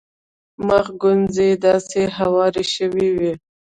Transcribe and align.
د 0.55 0.59
مخ 0.67 0.85
ګونځې 1.01 1.45
یې 1.51 1.55
داسې 1.65 2.01
هوارې 2.17 2.63
شوې 2.75 3.07
وې. 3.17 3.33